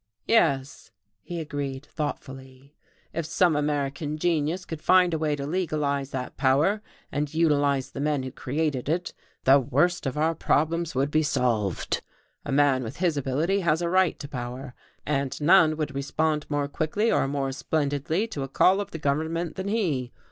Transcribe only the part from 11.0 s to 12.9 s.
be solved. A man